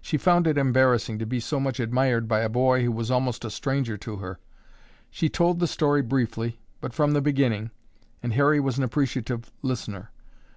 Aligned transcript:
She 0.00 0.18
found 0.18 0.48
it 0.48 0.58
embarrassing 0.58 1.20
to 1.20 1.24
be 1.24 1.38
so 1.38 1.60
much 1.60 1.78
admired 1.78 2.26
by 2.26 2.40
a 2.40 2.48
boy 2.48 2.82
who 2.82 2.90
was 2.90 3.12
almost 3.12 3.44
a 3.44 3.48
stranger 3.48 3.96
to 3.98 4.16
her. 4.16 4.40
She 5.08 5.28
told 5.28 5.60
the 5.60 5.68
story 5.68 6.02
briefly, 6.02 6.58
but 6.80 6.92
from 6.92 7.12
the 7.12 7.22
beginning, 7.22 7.70
and 8.20 8.32
Harry 8.32 8.58
was 8.58 8.76
an 8.76 8.82
appreciative 8.82 9.52
listener. 9.62 10.10